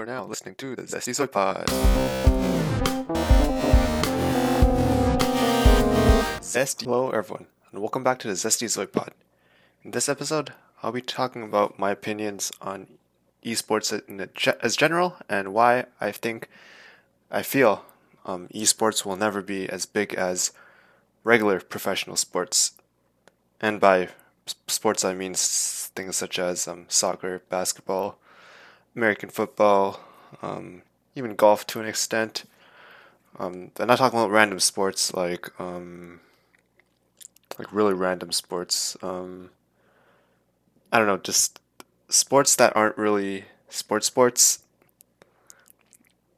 are 0.00 0.06
now 0.06 0.24
listening 0.24 0.54
to 0.54 0.74
the 0.74 0.82
Zesty 0.82 1.14
Soy 1.14 1.26
Pod. 1.26 1.66
Zesty. 6.40 6.84
Hello, 6.84 7.10
everyone, 7.10 7.46
and 7.70 7.82
welcome 7.82 8.02
back 8.02 8.18
to 8.20 8.28
the 8.28 8.32
Zesty 8.32 8.64
Zoy 8.64 8.90
Pod. 8.90 9.12
In 9.84 9.90
this 9.90 10.08
episode, 10.08 10.54
I'll 10.82 10.90
be 10.90 11.02
talking 11.02 11.42
about 11.42 11.78
my 11.78 11.90
opinions 11.90 12.50
on 12.62 12.86
esports 13.44 13.92
ge- 14.34 14.58
as 14.62 14.74
general 14.74 15.16
and 15.28 15.52
why 15.52 15.84
I 16.00 16.12
think 16.12 16.48
I 17.30 17.42
feel 17.42 17.84
um, 18.24 18.48
esports 18.54 19.04
will 19.04 19.16
never 19.16 19.42
be 19.42 19.68
as 19.68 19.84
big 19.84 20.14
as 20.14 20.52
regular 21.24 21.60
professional 21.60 22.16
sports. 22.16 22.72
And 23.60 23.78
by 23.78 24.08
sports, 24.66 25.04
I 25.04 25.12
mean 25.12 25.34
things 25.34 26.16
such 26.16 26.38
as 26.38 26.66
um, 26.66 26.86
soccer, 26.88 27.42
basketball, 27.50 28.16
American 28.94 29.28
football, 29.28 30.00
um, 30.42 30.82
even 31.14 31.34
golf 31.34 31.66
to 31.68 31.80
an 31.80 31.86
extent. 31.86 32.44
Um, 33.38 33.70
I'm 33.78 33.86
not 33.86 33.98
talking 33.98 34.18
about 34.18 34.30
random 34.30 34.60
sports 34.60 35.14
like 35.14 35.48
um, 35.60 36.20
like 37.58 37.72
really 37.72 37.94
random 37.94 38.32
sports. 38.32 38.96
Um, 39.02 39.50
I 40.92 40.98
don't 40.98 41.06
know, 41.06 41.18
just 41.18 41.60
sports 42.08 42.56
that 42.56 42.74
aren't 42.76 42.98
really 42.98 43.44
sports 43.68 44.06
sports. 44.06 44.60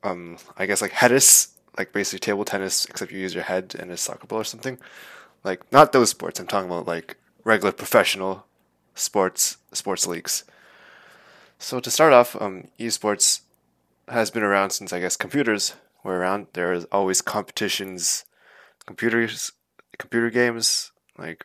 Um, 0.04 0.36
I 0.58 0.66
guess 0.66 0.82
like 0.82 0.92
tennis, 0.94 1.54
like 1.78 1.92
basically 1.92 2.18
table 2.18 2.44
tennis, 2.44 2.84
except 2.84 3.12
you 3.12 3.18
use 3.18 3.34
your 3.34 3.44
head 3.44 3.74
and 3.78 3.90
a 3.90 3.96
soccer 3.96 4.26
ball 4.26 4.40
or 4.40 4.44
something. 4.44 4.78
Like 5.44 5.70
not 5.72 5.92
those 5.92 6.10
sports. 6.10 6.38
I'm 6.38 6.46
talking 6.46 6.70
about 6.70 6.86
like 6.86 7.16
regular 7.44 7.72
professional 7.72 8.46
sports 8.94 9.56
sports 9.72 10.06
leagues. 10.06 10.44
So 11.62 11.78
to 11.78 11.92
start 11.92 12.12
off, 12.12 12.34
um, 12.42 12.66
esports 12.80 13.42
has 14.08 14.32
been 14.32 14.42
around 14.42 14.70
since 14.70 14.92
I 14.92 14.98
guess 14.98 15.16
computers 15.16 15.74
were 16.02 16.18
around. 16.18 16.48
There 16.54 16.72
is 16.72 16.86
always 16.90 17.22
competitions, 17.22 18.24
computers, 18.84 19.52
computer 19.96 20.28
games 20.28 20.90
like 21.16 21.44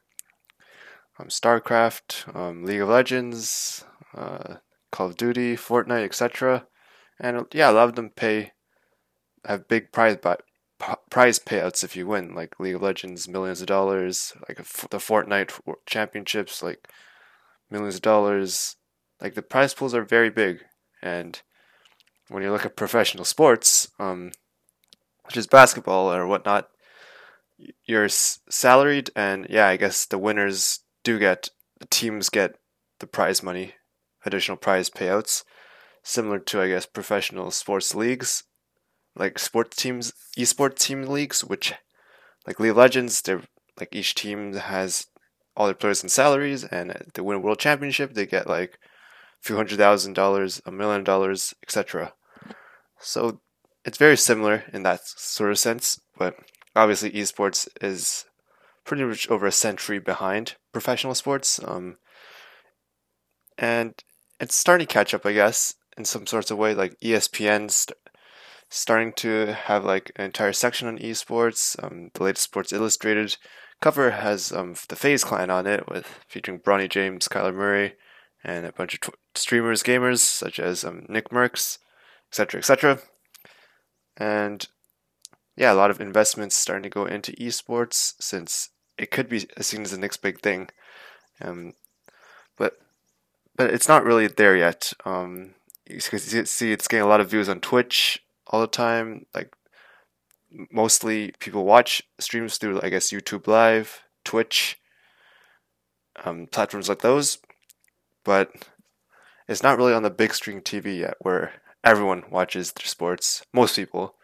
um, 1.20 1.28
StarCraft, 1.28 2.36
um, 2.36 2.66
League 2.66 2.82
of 2.82 2.90
Legends, 2.90 3.86
uh, 4.16 4.56
Call 4.92 5.06
of 5.06 5.18
Duty, 5.18 5.56
Fortnite, 5.56 6.06
etc. 6.06 6.66
And 7.20 7.46
yeah, 7.54 7.70
a 7.70 7.74
lot 7.74 7.90
of 7.90 7.96
them 7.96 8.10
pay 8.10 8.54
have 9.46 9.68
big 9.68 9.92
prize 9.92 10.18
buy, 10.18 10.38
prize 11.12 11.38
payouts 11.38 11.84
if 11.84 11.96
you 11.96 12.08
win, 12.08 12.34
like 12.34 12.60
League 12.60 12.76
of 12.76 12.82
Legends, 12.82 13.28
millions 13.28 13.62
of 13.62 13.68
dollars, 13.68 14.34
like 14.50 14.58
the 14.58 14.98
Fortnite 14.98 15.60
championships, 15.86 16.64
like 16.64 16.90
millions 17.70 17.98
of 17.98 18.02
dollars. 18.02 18.78
Like 19.22 19.34
the 19.34 19.42
prize 19.42 19.74
pools 19.74 19.96
are 19.96 20.04
very 20.04 20.30
big, 20.30 20.64
and 21.02 21.42
when 22.30 22.44
you 22.44 22.52
look 22.52 22.66
at 22.66 22.76
professional 22.76 23.26
sports, 23.26 23.90
um, 24.00 24.32
which 25.26 25.38
is 25.38 25.48
basketball 25.48 26.12
or 26.14 26.28
whatnot, 26.28 26.70
you're 27.86 28.10
salaried, 28.10 29.10
and 29.16 29.48
yeah, 29.50 29.68
I 29.68 29.78
guess 29.78 30.06
the 30.06 30.18
winners 30.18 30.82
do 31.04 31.18
get 31.18 31.50
the 31.80 31.88
teams 31.88 32.30
get 32.30 32.56
the 33.00 33.08
prize 33.08 33.42
money, 33.42 33.74
additional 34.26 34.58
prize 34.58 34.90
payouts, 34.90 35.44
similar 36.04 36.40
to 36.40 36.62
I 36.62 36.68
guess 36.68 36.86
professional 36.86 37.52
sports 37.52 37.96
leagues, 37.96 38.44
like 39.16 39.40
sports 39.40 39.76
teams, 39.76 40.14
esports 40.38 40.80
team 40.80 41.04
leagues, 41.04 41.44
which 41.44 41.74
like 42.46 42.60
League 42.60 42.72
of 42.72 42.78
Legends, 42.78 43.22
they're 43.22 43.44
like 43.80 43.96
each 43.96 44.16
team 44.16 44.54
has 44.54 45.08
all 45.56 45.66
their 45.66 45.76
players 45.76 46.04
and 46.04 46.12
salaries, 46.12 46.64
and 46.64 46.96
they 47.14 47.22
win 47.22 47.38
a 47.38 47.40
world 47.40 47.60
championship, 47.60 48.14
they 48.14 48.26
get 48.26 48.48
like 48.48 48.78
few 49.42 49.56
hundred 49.56 49.78
thousand 49.78 50.14
dollars, 50.14 50.62
a 50.66 50.72
million 50.72 51.04
dollars, 51.04 51.54
etc. 51.64 52.14
So 53.00 53.42
it's 53.86 53.98
very 53.98 54.18
similar 54.18 54.64
in 54.74 54.84
that 54.84 55.06
sort 55.06 55.52
of 55.52 55.60
sense, 55.60 56.00
but 56.18 56.36
obviously 56.76 57.12
esports 57.12 57.68
is 57.82 58.26
pretty 58.84 59.04
much 59.04 59.30
over 59.30 59.46
a 59.46 59.52
century 59.52 60.00
behind 60.00 60.56
professional 60.72 61.16
sports. 61.16 61.60
Um, 61.64 61.98
and 63.58 63.94
it's 64.40 64.56
starting 64.56 64.88
to 64.88 64.94
catch 64.94 65.14
up, 65.14 65.26
I 65.26 65.34
guess, 65.34 65.76
in 65.98 66.06
some 66.06 66.28
sorts 66.28 66.52
of 66.52 66.58
way. 66.58 66.74
Like 66.74 67.00
ESPN's 67.00 67.76
st- 67.76 67.98
starting 68.70 69.14
to 69.14 69.54
have 69.54 69.86
like 69.86 70.12
an 70.16 70.26
entire 70.26 70.54
section 70.54 70.88
on 70.88 71.00
esports. 71.00 71.82
Um, 71.84 72.12
the 72.14 72.24
latest 72.24 72.44
Sports 72.44 72.74
Illustrated 72.74 73.38
cover 73.82 74.12
has 74.12 74.52
um, 74.52 74.76
the 74.90 74.96
FaZe 74.96 75.24
Clan 75.24 75.50
on 75.50 75.68
it, 75.68 75.88
with 75.90 76.20
featuring 76.28 76.60
Bronny 76.60 76.90
James, 76.90 77.28
Kyler 77.28 77.54
Murray, 77.54 77.96
and 78.44 78.66
a 78.66 78.72
bunch 78.72 78.94
of 78.94 79.02
tw- 79.02 79.18
streamers, 79.36 79.84
gamers 79.84 80.20
such 80.20 80.60
as 80.60 80.84
um, 80.84 81.06
Nickmercs, 81.10 81.80
etc., 82.32 82.60
etc. 82.60 83.00
And 84.16 84.68
yeah, 85.56 85.74
a 85.74 85.76
lot 85.76 85.92
of 85.92 86.00
investments 86.00 86.56
starting 86.56 86.84
to 86.84 86.90
go 86.90 87.06
into 87.06 87.32
esports 87.34 88.14
since 88.20 88.70
it 88.98 89.12
could 89.12 89.30
be 89.30 89.48
seen 89.60 89.82
as 89.82 89.92
the 89.92 89.98
next 89.98 90.18
big 90.18 90.40
thing. 90.40 90.70
Um, 91.42 91.74
but 92.58 92.78
but 93.56 93.74
it's 93.74 93.88
not 93.88 94.04
really 94.04 94.28
there 94.28 94.56
yet. 94.56 94.94
Um, 95.06 95.56
you 95.90 96.00
see, 96.00 96.72
it's 96.72 96.88
getting 96.88 97.06
a 97.06 97.10
lot 97.10 97.22
of 97.22 97.30
views 97.30 97.50
on 97.50 97.60
Twitch 97.60 98.24
all 98.48 98.62
the 98.62 98.68
time. 98.68 99.26
Like 99.34 99.54
mostly 100.72 101.34
people 101.40 101.66
watch 101.66 102.04
streams 102.20 102.58
through, 102.58 102.82
I 102.82 102.90
guess, 102.90 103.12
YouTube 103.12 103.48
Live, 103.48 104.02
Twitch, 104.24 104.80
um, 106.24 106.48
platforms 106.52 106.90
like 106.90 107.02
those. 107.02 107.40
But 108.28 108.52
it's 109.48 109.64
not 109.64 109.78
really 109.78 109.94
on 109.94 110.04
the 110.04 110.10
big 110.10 110.34
screen 110.34 110.60
TV 110.60 111.00
yet, 111.00 111.16
where 111.22 111.54
everyone 111.82 112.24
watches 112.30 112.74
their 112.74 112.86
sports. 112.86 113.42
Most 113.54 113.78
people. 113.78 114.16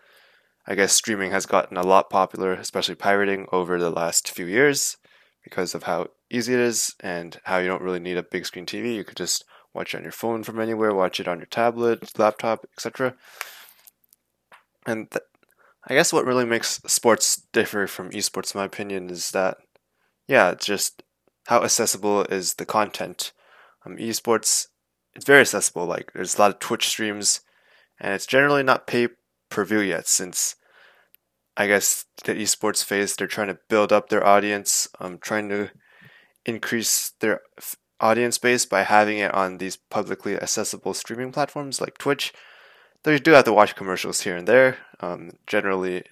I 0.67 0.75
guess 0.75 0.91
streaming 0.91 1.31
has 1.31 1.45
gotten 1.45 1.77
a 1.77 1.87
lot 1.87 2.09
popular, 2.09 2.51
especially 2.51 2.95
pirating, 2.95 3.47
over 3.53 3.79
the 3.79 3.89
last 3.89 4.29
few 4.29 4.45
years 4.45 4.97
because 5.41 5.73
of 5.73 5.83
how 5.83 6.07
easy 6.29 6.53
it 6.53 6.59
is 6.59 6.95
and 6.99 7.39
how 7.45 7.59
you 7.59 7.67
don't 7.67 7.81
really 7.81 8.01
need 8.01 8.17
a 8.17 8.23
big 8.23 8.45
screen 8.45 8.65
TV. 8.65 8.93
You 8.93 9.05
could 9.05 9.15
just 9.15 9.45
watch 9.73 9.93
it 9.93 9.97
on 9.97 10.03
your 10.03 10.11
phone 10.11 10.43
from 10.43 10.59
anywhere, 10.59 10.93
watch 10.93 11.21
it 11.21 11.27
on 11.29 11.39
your 11.39 11.45
tablet, 11.45 12.19
laptop, 12.19 12.65
etc. 12.77 13.15
And 14.85 15.09
th- 15.11 15.23
I 15.87 15.93
guess 15.93 16.11
what 16.11 16.25
really 16.25 16.45
makes 16.45 16.81
sports 16.87 17.41
differ 17.53 17.87
from 17.87 18.09
esports, 18.09 18.53
in 18.53 18.59
my 18.59 18.65
opinion, 18.65 19.09
is 19.09 19.31
that, 19.31 19.59
yeah, 20.27 20.51
it's 20.51 20.65
just 20.65 21.03
how 21.47 21.63
accessible 21.63 22.23
is 22.25 22.55
the 22.55 22.65
content. 22.65 23.31
Um, 23.85 23.97
esports, 23.97 24.67
it's 25.15 25.25
very 25.25 25.41
accessible. 25.41 25.85
Like, 25.85 26.11
there's 26.13 26.35
a 26.35 26.39
lot 26.39 26.51
of 26.51 26.59
Twitch 26.59 26.87
streams, 26.87 27.41
and 27.99 28.13
it's 28.13 28.25
generally 28.25 28.63
not 28.63 28.87
pay 28.87 29.09
per 29.49 29.65
view 29.65 29.79
yet, 29.79 30.07
since 30.07 30.55
I 31.55 31.67
guess 31.67 32.05
the 32.23 32.33
esports 32.33 32.83
phase, 32.83 33.15
they're 33.15 33.27
trying 33.27 33.49
to 33.49 33.59
build 33.69 33.93
up 33.93 34.09
their 34.09 34.25
audience, 34.25 34.87
um, 34.99 35.19
trying 35.19 35.49
to 35.49 35.69
increase 36.45 37.11
their 37.19 37.41
f- 37.57 37.75
audience 37.99 38.37
base 38.37 38.65
by 38.65 38.83
having 38.83 39.19
it 39.19 39.33
on 39.33 39.59
these 39.59 39.77
publicly 39.77 40.35
accessible 40.35 40.93
streaming 40.93 41.31
platforms 41.31 41.79
like 41.79 41.97
Twitch. 41.97 42.33
Though 43.03 43.11
you 43.11 43.19
do 43.19 43.31
have 43.31 43.45
to 43.45 43.53
watch 43.53 43.75
commercials 43.75 44.21
here 44.21 44.35
and 44.35 44.47
there. 44.47 44.77
Um, 44.99 45.31
generally, 45.45 46.03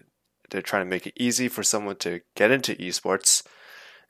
they're 0.49 0.61
trying 0.61 0.85
to 0.85 0.89
make 0.89 1.07
it 1.07 1.13
easy 1.17 1.47
for 1.47 1.63
someone 1.63 1.95
to 1.97 2.21
get 2.35 2.51
into 2.51 2.75
esports. 2.75 3.43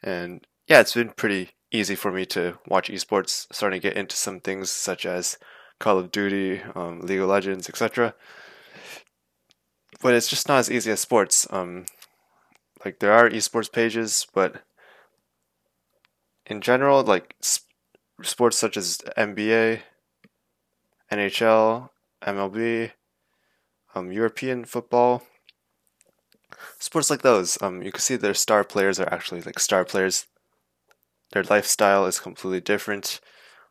And 0.04 0.46
yeah, 0.68 0.82
it's 0.82 0.96
been 0.96 1.10
pretty 1.10 1.52
easy 1.72 1.96
for 1.96 2.12
me 2.12 2.26
to 2.28 2.58
watch 2.68 2.90
esports, 2.90 3.48
starting 3.52 3.82
to 3.82 3.88
get 3.88 3.98
into 3.98 4.16
some 4.16 4.40
things 4.40 4.70
such 4.70 5.06
as 5.06 5.38
Call 5.80 5.98
of 5.98 6.12
Duty, 6.12 6.62
um, 6.76 7.02
League 7.02 7.20
of 7.20 7.30
Legends, 7.30 7.70
etc. 7.70 8.14
But 10.02 10.14
it's 10.14 10.28
just 10.28 10.48
not 10.48 10.60
as 10.60 10.72
easy 10.72 10.92
as 10.92 11.00
sports. 11.00 11.48
Um, 11.50 11.86
like 12.86 13.00
there 13.00 13.14
are 13.14 13.30
esports 13.30 13.72
pages, 13.72 14.28
but 14.34 14.64
in 16.46 16.62
general, 16.62 17.04
like 17.04 17.36
sp- 17.42 17.70
sports 18.24 18.58
such 18.58 18.78
as 18.78 19.00
NBA, 19.18 19.82
NHL, 21.12 21.90
MLB, 22.24 22.92
um, 23.96 24.12
European 24.12 24.66
football, 24.66 25.24
sports 26.80 27.10
like 27.10 27.22
those, 27.22 27.62
um, 27.62 27.82
you 27.82 27.92
can 27.92 28.02
see 28.02 28.16
their 28.16 28.34
star 28.34 28.64
players 28.64 29.00
are 29.00 29.12
actually 29.12 29.42
like 29.42 29.60
star 29.60 29.86
players. 29.86 30.28
Their 31.32 31.44
lifestyle 31.44 32.06
is 32.06 32.20
completely 32.20 32.62
different. 32.62 33.20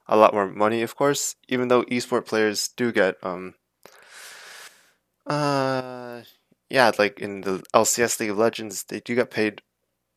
A 0.09 0.17
lot 0.17 0.35
more 0.35 0.49
money, 0.49 0.83
of 0.83 0.97
course, 0.97 1.37
even 1.49 1.69
though 1.69 1.85
esport 1.85 2.27
players 2.27 2.69
do 2.77 2.91
get, 2.91 3.17
um, 3.23 3.55
uh, 5.27 6.23
yeah, 6.69 6.91
like 6.99 7.21
in 7.21 7.43
the 7.43 7.63
LCS 7.75 8.19
League 8.19 8.31
of 8.31 8.39
Legends, 8.39 8.85
they 8.85 9.01
do 9.01 9.15
get 9.15 9.31
paid, 9.31 9.63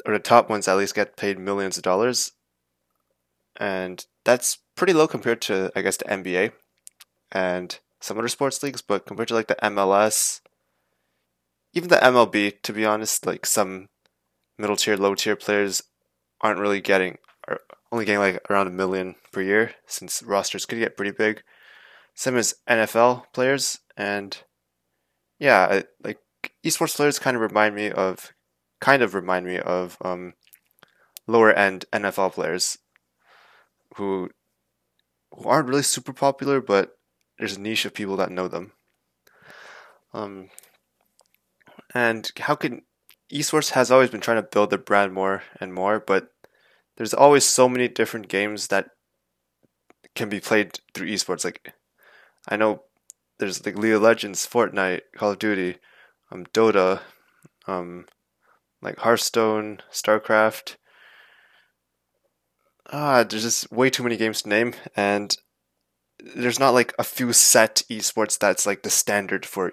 or 0.06 0.14
the 0.14 0.20
top 0.20 0.50
ones 0.50 0.68
at 0.68 0.78
least 0.78 0.96
get 0.96 1.18
paid 1.18 1.38
millions 1.38 1.78
of 1.78 1.84
dollars. 1.84 2.32
And 3.58 4.06
that's 4.26 4.60
pretty 4.76 4.94
low 4.94 5.08
compared 5.08 5.42
to, 5.44 5.72
I 5.76 5.82
guess, 5.82 5.98
the 5.98 6.06
NBA 6.06 6.54
and 7.32 7.78
some 8.00 8.18
other 8.18 8.28
sports 8.28 8.64
leagues, 8.64 8.82
but 8.82 9.06
compared 9.06 9.28
to 9.30 9.34
like 9.34 9.48
the 9.48 9.58
MLS, 9.62 10.42
even 11.74 11.90
the 11.90 11.98
MLB, 11.98 12.62
to 12.64 12.74
be 12.74 12.86
honest, 12.86 13.26
like 13.26 13.46
some 13.46 13.90
middle 14.58 14.76
tier, 14.76 14.98
low 14.98 15.16
tier 15.16 15.36
players 15.36 15.82
aren't 16.42 16.60
really 16.60 16.82
getting, 16.82 17.18
only 17.92 18.06
getting 18.06 18.20
like 18.20 18.50
around 18.50 18.68
a 18.68 18.72
million 18.72 19.16
per 19.32 19.42
year 19.42 19.74
since 19.86 20.24
rosters 20.24 20.66
could 20.66 20.80
get 20.80 20.98
pretty 20.98 21.12
big. 21.12 21.44
same 22.16 22.38
as 22.38 22.56
NFL 22.70 23.26
players, 23.34 23.80
and 23.98 24.38
yeah, 25.40 25.82
like 26.04 26.20
esports 26.66 26.96
players 26.96 27.20
kind 27.20 27.36
of 27.36 27.42
remind 27.42 27.76
me 27.76 27.92
of, 27.92 28.34
kind 28.82 29.02
of 29.02 29.14
remind 29.14 29.46
me 29.46 29.60
of 29.60 29.98
um, 30.02 30.34
lower 31.28 31.52
end 31.52 31.86
NFL 31.94 32.34
players 32.34 32.78
who 33.96 34.30
who 35.32 35.50
aren't 35.50 35.68
really 35.68 35.84
super 35.84 36.14
popular, 36.14 36.62
but 36.62 36.98
there's 37.38 37.58
a 37.58 37.62
niche 37.62 37.86
of 37.86 37.94
people 37.94 38.18
that 38.18 38.32
know 38.32 38.48
them. 38.48 38.72
Um, 40.14 40.50
and 41.94 42.32
how 42.40 42.56
can 42.56 42.84
esports 43.32 43.72
has 43.72 43.90
always 43.90 44.12
been 44.12 44.22
trying 44.22 44.38
to 44.38 44.48
build 44.48 44.70
their 44.70 44.78
brand 44.78 45.14
more 45.14 45.44
and 45.60 45.74
more, 45.74 46.00
but 46.00 46.30
there's 46.98 47.14
always 47.14 47.46
so 47.46 47.68
many 47.68 47.88
different 47.88 48.28
games 48.28 48.68
that 48.68 48.90
can 50.16 50.30
be 50.30 50.40
played 50.40 50.80
through 50.94 51.08
esports. 51.08 51.44
Like 51.44 51.74
I 52.48 52.56
know 52.56 52.84
there's 53.40 53.66
like 53.66 53.78
League 53.78 53.94
of 53.94 54.02
Legends, 54.02 54.48
Fortnite, 54.48 55.02
Call 55.16 55.32
of 55.32 55.40
Duty, 55.40 55.78
um, 56.32 56.46
Dota, 56.54 57.02
um, 57.68 58.06
like 58.82 59.00
Hearthstone, 59.00 59.80
StarCraft. 59.92 60.76
Ah, 62.92 63.24
there's 63.24 63.44
just 63.44 63.72
way 63.72 63.90
too 63.90 64.04
many 64.04 64.18
games 64.18 64.42
to 64.42 64.50
name, 64.50 64.74
and 64.96 65.36
there's 66.36 66.60
not 66.60 66.74
like 66.74 66.94
a 67.00 67.04
few 67.04 67.34
set 67.34 67.84
esports 67.90 68.38
that's 68.38 68.66
like 68.66 68.84
the 68.84 68.90
standard 68.90 69.46
for 69.46 69.72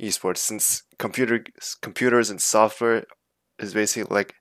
esports. 0.00 0.38
Since 0.38 0.82
computer 0.98 1.44
computers 1.80 2.30
and 2.30 2.40
software 2.40 3.04
is 3.58 3.74
basically 3.74 4.14
like 4.14 4.34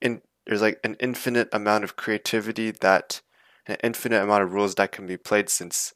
in 0.00 0.20
there's 0.46 0.62
like 0.62 0.78
an 0.84 0.96
infinite 1.00 1.48
amount 1.52 1.84
of 1.84 1.96
creativity 1.96 2.70
that 2.70 3.22
an 3.66 3.76
infinite 3.82 4.22
amount 4.22 4.42
of 4.42 4.52
rules 4.52 4.74
that 4.74 4.92
can 4.92 5.06
be 5.06 5.16
played 5.16 5.48
since 5.48 5.94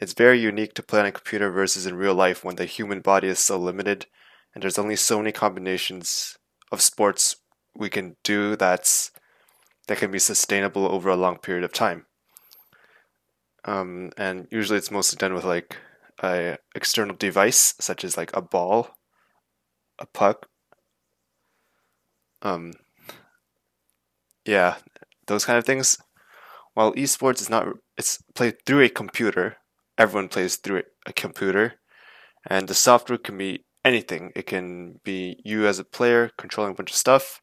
it's 0.00 0.12
very 0.12 0.40
unique 0.40 0.74
to 0.74 0.82
play 0.82 1.00
on 1.00 1.06
a 1.06 1.12
computer 1.12 1.50
versus 1.50 1.86
in 1.86 1.94
real 1.94 2.14
life 2.14 2.44
when 2.44 2.56
the 2.56 2.64
human 2.64 3.00
body 3.00 3.28
is 3.28 3.38
so 3.38 3.58
limited 3.58 4.06
and 4.54 4.62
there's 4.62 4.78
only 4.78 4.96
so 4.96 5.18
many 5.18 5.32
combinations 5.32 6.36
of 6.72 6.80
sports 6.80 7.36
we 7.74 7.88
can 7.88 8.16
do 8.24 8.56
that's 8.56 9.10
that 9.86 9.98
can 9.98 10.10
be 10.10 10.18
sustainable 10.18 10.86
over 10.86 11.08
a 11.08 11.16
long 11.16 11.36
period 11.38 11.64
of 11.64 11.72
time. 11.72 12.06
Um, 13.64 14.10
and 14.16 14.46
usually 14.50 14.78
it's 14.78 14.90
mostly 14.90 15.16
done 15.16 15.34
with 15.34 15.44
like 15.44 15.76
a 16.22 16.58
external 16.74 17.16
device 17.16 17.74
such 17.80 18.04
as 18.04 18.16
like 18.16 18.30
a 18.34 18.40
ball, 18.40 18.90
a 19.98 20.06
puck, 20.06 20.48
um, 22.42 22.72
yeah, 24.50 24.74
those 25.28 25.44
kind 25.44 25.58
of 25.58 25.64
things. 25.64 25.96
While 26.74 26.92
esports 26.94 27.40
is 27.40 27.48
not, 27.48 27.68
it's 27.96 28.20
played 28.34 28.56
through 28.66 28.82
a 28.82 28.88
computer. 28.88 29.56
Everyone 29.96 30.28
plays 30.28 30.56
through 30.56 30.82
a 31.06 31.12
computer, 31.12 31.74
and 32.48 32.66
the 32.66 32.74
software 32.74 33.18
can 33.18 33.38
be 33.38 33.64
anything. 33.84 34.32
It 34.34 34.46
can 34.46 34.98
be 35.04 35.40
you 35.44 35.68
as 35.68 35.78
a 35.78 35.84
player 35.84 36.32
controlling 36.36 36.72
a 36.72 36.74
bunch 36.74 36.90
of 36.90 36.96
stuff. 36.96 37.40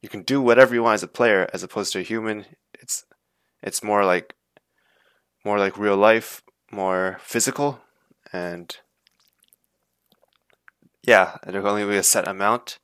You 0.00 0.08
can 0.08 0.22
do 0.22 0.40
whatever 0.40 0.74
you 0.74 0.82
want 0.82 0.94
as 0.94 1.02
a 1.02 1.18
player, 1.18 1.50
as 1.52 1.62
opposed 1.62 1.92
to 1.92 1.98
a 1.98 2.02
human. 2.02 2.46
It's 2.80 3.04
it's 3.62 3.82
more 3.82 4.04
like 4.04 4.34
more 5.44 5.58
like 5.58 5.76
real 5.76 5.98
life, 5.98 6.42
more 6.70 7.18
physical, 7.20 7.80
and 8.32 8.74
yeah, 11.02 11.36
there 11.44 11.60
can 11.60 11.70
only 11.70 11.84
be 11.84 11.96
a 11.96 12.02
set 12.02 12.26
amount. 12.26 12.78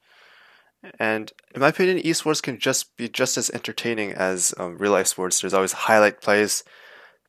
And 0.99 1.33
in 1.55 1.61
my 1.61 1.69
opinion, 1.69 1.99
esports 1.99 2.43
can 2.43 2.59
just 2.59 2.97
be 2.97 3.09
just 3.09 3.37
as 3.37 3.51
entertaining 3.51 4.13
as 4.13 4.55
um, 4.59 4.79
real 4.79 4.93
life 4.93 5.09
sports. 5.09 5.41
There's 5.41 5.55
always 5.55 5.73
highlight 5.73 6.21
plays, 6.21 6.63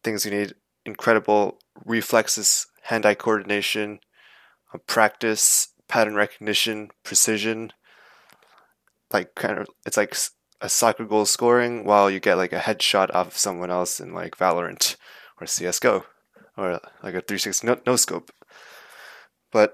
things 0.04 0.26
you 0.26 0.32
need 0.32 0.54
incredible 0.86 1.60
reflexes, 1.86 2.68
hand 2.84 3.06
eye 3.06 3.16
coordination, 3.16 4.00
uh, 4.74 4.78
practice, 4.86 5.70
pattern 5.88 6.16
recognition, 6.16 6.90
precision. 7.04 7.74
Like, 9.12 9.34
kind 9.34 9.58
of, 9.58 9.68
it's 9.86 9.98
like 9.98 10.16
a 10.62 10.70
soccer 10.70 11.06
goal 11.06 11.26
scoring 11.26 11.86
while 11.86 12.12
you 12.12 12.20
get 12.20 12.38
like 12.38 12.54
a 12.54 12.60
headshot 12.60 13.14
off 13.16 13.28
of 13.28 13.38
someone 13.38 13.72
else 13.72 14.00
in 14.00 14.14
like 14.14 14.38
Valorant 14.38 14.96
or 15.42 15.48
CSGO 15.48 16.04
or 16.58 16.80
like 17.02 17.16
a 17.16 17.22
360 17.22 17.66
no, 17.66 17.80
no 17.88 17.96
scope. 17.96 18.32
But 19.52 19.74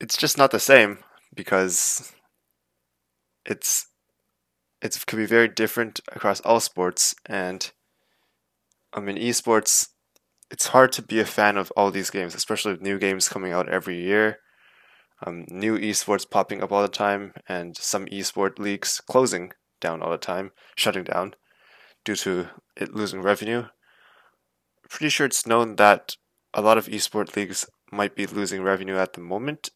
it's 0.00 0.16
just 0.16 0.38
not 0.38 0.50
the 0.50 0.60
same 0.60 0.98
because 1.34 2.12
it's 3.44 3.88
it 4.80 4.98
could 5.06 5.16
be 5.16 5.26
very 5.26 5.48
different 5.48 6.00
across 6.12 6.40
all 6.40 6.60
sports 6.60 7.14
and 7.26 7.72
I 8.92 9.00
mean 9.00 9.16
esports 9.16 9.88
it's 10.50 10.68
hard 10.68 10.92
to 10.92 11.02
be 11.02 11.18
a 11.18 11.24
fan 11.24 11.56
of 11.56 11.72
all 11.76 11.90
these 11.90 12.10
games, 12.10 12.34
especially 12.34 12.72
with 12.72 12.80
new 12.80 12.98
games 12.98 13.28
coming 13.28 13.52
out 13.52 13.68
every 13.68 14.00
year. 14.00 14.38
Um, 15.26 15.46
new 15.48 15.78
esports 15.78 16.28
popping 16.28 16.62
up 16.62 16.70
all 16.70 16.82
the 16.82 16.88
time, 16.88 17.32
and 17.48 17.76
some 17.76 18.06
esports 18.06 18.58
leagues 18.58 19.00
closing 19.00 19.52
down 19.80 20.02
all 20.02 20.10
the 20.10 20.18
time, 20.18 20.52
shutting 20.76 21.04
down 21.04 21.34
due 22.04 22.16
to 22.16 22.48
it 22.76 22.94
losing 22.94 23.22
revenue. 23.22 23.64
Pretty 24.88 25.08
sure 25.08 25.26
it's 25.26 25.46
known 25.46 25.76
that 25.76 26.16
a 26.52 26.60
lot 26.62 26.78
of 26.78 26.86
esports 26.86 27.34
leagues 27.34 27.66
might 27.90 28.14
be 28.14 28.26
losing 28.26 28.62
revenue 28.62 28.96
at 28.96 29.14
the 29.14 29.20
moment, 29.20 29.70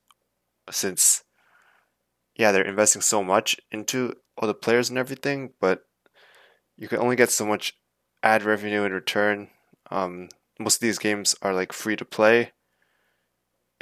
since 0.70 1.24
yeah, 2.38 2.52
they're 2.52 2.62
investing 2.62 3.02
so 3.02 3.22
much 3.22 3.56
into 3.72 4.14
all 4.38 4.46
the 4.46 4.54
players 4.54 4.88
and 4.88 4.98
everything, 4.98 5.50
but 5.60 5.82
you 6.76 6.86
can 6.86 6.98
only 6.98 7.16
get 7.16 7.30
so 7.30 7.44
much 7.44 7.74
ad 8.22 8.44
revenue 8.44 8.84
in 8.84 8.92
return. 8.92 9.48
Um, 9.90 10.28
most 10.58 10.76
of 10.76 10.80
these 10.80 10.98
games 10.98 11.34
are 11.42 11.52
like 11.52 11.72
free 11.72 11.96
to 11.96 12.04
play, 12.04 12.52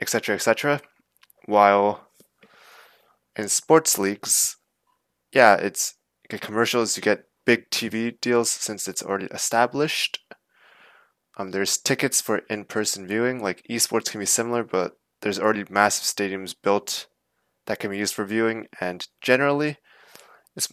etc., 0.00 0.34
etc. 0.34 0.80
While 1.44 2.08
in 3.36 3.48
sports 3.48 3.98
leagues, 3.98 4.56
yeah, 5.32 5.56
it's 5.56 5.94
you 6.24 6.28
get 6.30 6.40
commercials, 6.40 6.96
you 6.96 7.02
get 7.02 7.24
big 7.44 7.70
TV 7.70 8.18
deals 8.20 8.50
since 8.50 8.88
it's 8.88 9.02
already 9.02 9.26
established. 9.26 10.18
Um, 11.36 11.50
there's 11.50 11.76
tickets 11.76 12.22
for 12.22 12.38
in-person 12.48 13.06
viewing. 13.06 13.42
Like 13.42 13.62
esports 13.68 14.10
can 14.10 14.20
be 14.20 14.26
similar, 14.26 14.64
but 14.64 14.96
there's 15.20 15.38
already 15.38 15.64
massive 15.68 16.04
stadiums 16.04 16.54
built 16.60 17.08
that 17.66 17.78
can 17.78 17.90
be 17.90 17.98
used 17.98 18.14
for 18.14 18.24
viewing. 18.24 18.66
And 18.80 19.06
generally, 19.20 19.76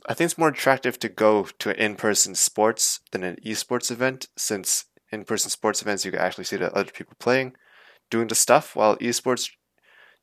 I 0.07 0.13
think 0.13 0.25
it's 0.25 0.37
more 0.37 0.49
attractive 0.49 0.97
to 0.99 1.09
go 1.09 1.47
to 1.59 1.69
an 1.69 1.75
in-person 1.75 2.35
sports 2.35 3.01
than 3.11 3.23
an 3.23 3.37
esports 3.45 3.91
event, 3.91 4.27
since 4.37 4.85
in-person 5.11 5.49
sports 5.51 5.81
events 5.81 6.05
you 6.05 6.11
can 6.11 6.21
actually 6.21 6.45
see 6.45 6.55
the 6.55 6.73
other 6.73 6.91
people 6.91 7.15
playing, 7.19 7.53
doing 8.09 8.27
the 8.27 8.35
stuff. 8.35 8.75
While 8.75 8.97
esports, 8.97 9.49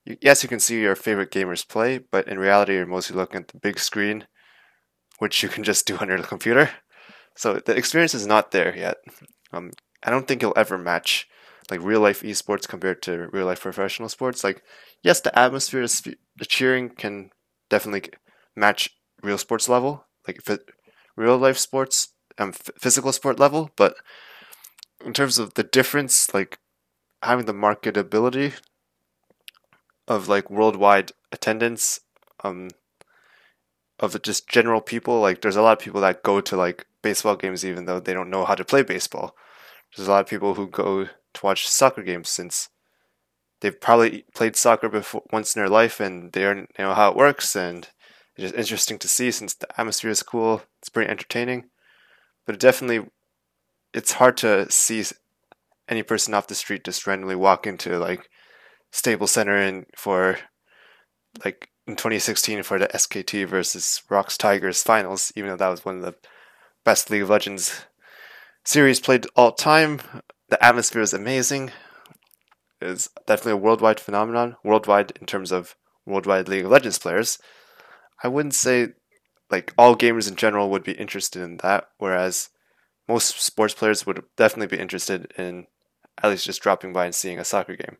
you, 0.05 0.17
yes, 0.21 0.43
you 0.43 0.49
can 0.49 0.61
see 0.61 0.81
your 0.81 0.97
favorite 0.97 1.31
gamers 1.31 1.69
play, 1.69 1.99
but 1.99 2.27
in 2.27 2.39
reality, 2.39 2.75
you're 2.75 2.87
mostly 2.87 3.17
looking 3.17 3.43
at 3.43 3.49
the 3.49 3.59
big 3.59 3.79
screen, 3.79 4.27
which 5.19 5.43
you 5.43 5.49
can 5.49 5.62
just 5.62 5.87
do 5.87 5.97
on 6.00 6.09
your 6.09 6.19
computer. 6.19 6.71
So 7.37 7.55
the 7.55 7.77
experience 7.77 8.15
is 8.15 8.27
not 8.27 8.50
there 8.50 8.77
yet. 8.77 8.97
Um, 9.53 9.73
I 10.03 10.11
don't 10.11 10.27
think 10.27 10.43
it'll 10.43 10.55
ever 10.57 10.79
match 10.79 11.29
like 11.71 11.83
real 11.83 12.00
life 12.00 12.23
esports 12.23 12.69
compared 12.69 13.03
to 13.03 13.29
real 13.33 13.47
life 13.47 13.61
professional 13.61 14.09
sports. 14.09 14.43
Like, 14.45 14.62
yes, 15.03 15.21
the 15.21 15.37
atmosphere, 15.39 15.87
the 15.87 16.45
cheering 16.47 16.91
can 16.91 17.31
definitely 17.69 18.11
match 18.57 18.91
real 19.23 19.39
sports 19.39 19.69
level, 19.69 20.07
like 20.27 20.41
real 21.17 21.39
life 21.39 21.59
sports, 21.59 22.09
um, 22.39 22.53
physical 22.53 23.12
sport 23.12 23.39
level. 23.39 23.71
But 23.77 23.95
in 25.05 25.12
terms 25.12 25.39
of 25.39 25.55
the 25.55 25.62
difference, 25.62 26.33
like 26.35 26.59
having 27.23 27.47
the 27.47 27.55
marketability 27.55 28.55
of 30.09 30.29
like 30.29 30.50
worldwide 30.50 31.12
attendance, 31.33 32.00
um, 32.43 32.69
of 34.00 34.21
just 34.23 34.49
general 34.49 34.81
people, 34.81 35.21
like 35.21 35.43
there's 35.43 35.57
a 35.57 35.62
lot 35.62 35.79
of 35.79 35.85
people 35.85 36.00
that 36.00 36.23
go 36.23 36.41
to 36.41 36.57
like 36.57 36.87
baseball 37.03 37.37
games 37.37 37.65
even 37.65 37.85
though 37.85 38.00
they 38.00 38.15
don't 38.15 38.31
know 38.31 38.45
how 38.45 38.55
to 38.55 38.65
play 38.65 38.83
baseball. 38.83 39.37
There's 39.95 40.09
a 40.09 40.11
lot 40.11 40.21
of 40.21 40.27
people 40.27 40.55
who 40.55 40.69
go 40.69 41.09
to 41.35 41.47
watch 41.47 41.69
soccer 41.69 42.03
games 42.03 42.29
since 42.29 42.69
they've 43.61 43.81
probably 43.81 44.25
played 44.35 44.57
soccer 44.57 44.89
before 44.89 45.23
once 45.33 45.55
in 45.55 45.61
their 45.61 45.69
life 45.69 46.01
and 46.01 46.33
they 46.33 46.67
know 46.79 46.95
how 46.95 47.11
it 47.11 47.17
works 47.17 47.55
and 47.55 47.89
it's 48.37 48.53
just 48.53 48.59
interesting 48.59 48.99
to 48.99 49.09
see 49.09 49.31
since 49.31 49.55
the 49.55 49.69
atmosphere 49.79 50.11
is 50.11 50.23
cool. 50.23 50.63
It's 50.79 50.89
pretty 50.89 51.11
entertaining, 51.11 51.67
but 52.47 52.55
it 52.55 52.61
definitely 52.61 53.11
it's 53.93 54.13
hard 54.13 54.37
to 54.39 54.71
see 54.71 55.05
any 55.89 56.03
person 56.03 56.33
off 56.33 56.47
the 56.47 56.55
street 56.55 56.85
just 56.85 57.07
randomly 57.07 57.35
walk 57.35 57.67
into 57.67 57.99
like 57.99 58.29
Staples 58.93 59.33
Center 59.33 59.57
and 59.57 59.87
for 59.97 60.39
like 61.45 61.69
in 61.87 61.97
2016 61.97 62.63
for 62.63 62.79
the 62.79 62.89
SKT 62.89 63.47
versus 63.47 64.03
ROX 64.09 64.39
Tigers 64.39 64.83
finals, 64.83 65.33
even 65.37 65.51
though 65.51 65.57
that 65.57 65.69
was 65.69 65.85
one 65.85 65.97
of 65.97 66.03
the 66.03 66.15
best 66.85 67.11
League 67.11 67.23
of 67.23 67.31
Legends 67.31 67.85
series 68.65 69.01
played 69.01 69.27
all 69.37 69.53
time. 69.53 70.01
The 70.50 70.62
atmosphere 70.64 71.00
is 71.00 71.14
amazing. 71.14 71.71
It's 72.80 73.09
definitely 73.26 73.52
a 73.52 73.57
worldwide 73.57 74.00
phenomenon. 74.00 74.57
Worldwide 74.64 75.12
in 75.21 75.26
terms 75.26 75.52
of 75.52 75.76
worldwide 76.04 76.49
League 76.49 76.64
of 76.64 76.71
Legends 76.71 76.99
players. 76.99 77.38
I 78.23 78.28
wouldn't 78.28 78.54
say 78.54 78.88
like 79.50 79.73
all 79.78 79.97
gamers 79.97 80.28
in 80.28 80.37
general 80.37 80.71
would 80.71 80.83
be 80.83 80.92
interested 80.92 81.42
in 81.42 81.59
that, 81.59 81.88
whereas 81.99 82.50
most 83.09 83.40
sports 83.40 83.75
players 83.75 84.07
would 84.07 84.23
definitely 84.37 84.76
be 84.76 84.83
interested 84.83 85.33
in 85.38 85.66
at 86.23 86.30
least 86.30 86.47
just 86.47 86.62
dropping 86.62 86.92
by 86.92 87.07
and 87.07 87.14
seeing 87.14 87.38
a 87.38 87.45
soccer 87.45 87.76
game. 87.76 87.97